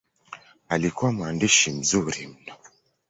[0.69, 2.55] Alikuwa mwandishi mzuri mno.